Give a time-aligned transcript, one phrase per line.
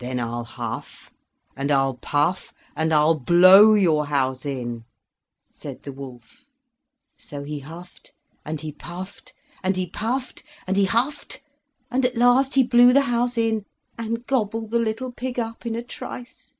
[0.00, 1.14] "Then I'll huff,
[1.54, 4.86] and I'll puff, and I'll blow your house in!"
[5.52, 6.46] said the wolf.
[7.16, 8.10] So he huffed
[8.44, 11.44] and he puffed, and he puffed, and he huffed,
[11.92, 13.64] and at last he blew the house in,
[13.96, 16.56] and gobbled the little pig up in a trice.